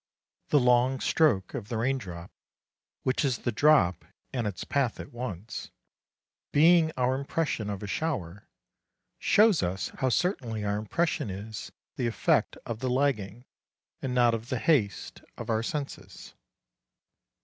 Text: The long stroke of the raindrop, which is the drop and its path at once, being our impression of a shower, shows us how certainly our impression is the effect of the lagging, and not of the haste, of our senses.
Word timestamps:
The 0.49 0.59
long 0.59 0.99
stroke 0.99 1.53
of 1.53 1.69
the 1.69 1.77
raindrop, 1.77 2.31
which 3.03 3.23
is 3.23 3.37
the 3.37 3.51
drop 3.51 4.03
and 4.33 4.47
its 4.47 4.63
path 4.63 4.99
at 4.99 5.11
once, 5.11 5.69
being 6.51 6.91
our 6.97 7.13
impression 7.13 7.69
of 7.69 7.83
a 7.83 7.87
shower, 7.87 8.47
shows 9.19 9.61
us 9.61 9.89
how 9.97 10.09
certainly 10.09 10.65
our 10.65 10.77
impression 10.79 11.29
is 11.29 11.71
the 11.97 12.07
effect 12.07 12.57
of 12.65 12.79
the 12.79 12.89
lagging, 12.89 13.45
and 14.01 14.15
not 14.15 14.33
of 14.33 14.49
the 14.49 14.57
haste, 14.57 15.21
of 15.37 15.51
our 15.51 15.61
senses. 15.61 16.33